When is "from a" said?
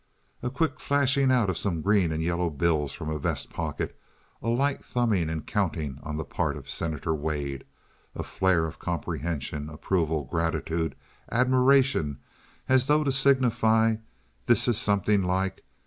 2.91-3.19